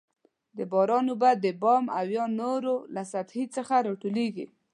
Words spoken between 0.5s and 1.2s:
د باران